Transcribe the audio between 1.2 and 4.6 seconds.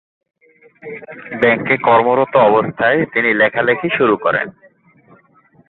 ব্যাংকে কর্মরত অবস্থায় তিনি লেখালেখি শুরু করেন।